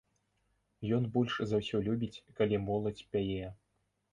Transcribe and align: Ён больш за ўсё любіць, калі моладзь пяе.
Ён 0.97 1.03
больш 1.17 1.33
за 1.51 1.61
ўсё 1.61 1.77
любіць, 1.89 2.23
калі 2.41 2.63
моладзь 2.71 3.07
пяе. 3.13 3.45